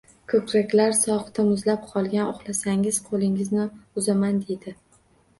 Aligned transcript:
Ko‘raklar 0.31 0.93
sovuqda 0.99 1.43
muzlab 1.49 1.83
qolgan, 1.91 2.31
ushlasangiz 2.31 2.97
qo‘lingizni 3.09 3.67
uzaman 4.03 4.41
deydi. 4.49 4.75